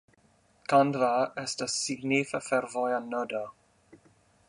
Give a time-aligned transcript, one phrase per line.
[0.71, 1.09] Kandva
[1.43, 3.47] estas signifa fervoja nodo.